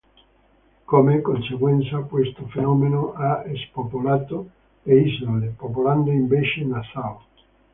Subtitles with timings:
[0.87, 4.49] Come conseguenza questo fenomeno ha spopolato
[4.81, 7.19] le isole, popolando invece Nassau.